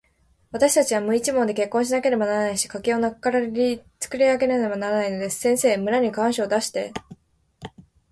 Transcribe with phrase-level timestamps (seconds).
[0.51, 3.39] わたしたちは無一文で結婚しなければならないし、家計を無から
[3.99, 5.39] つくり上げなければならないのです。
[5.41, 6.91] 先生、村に願書を出して、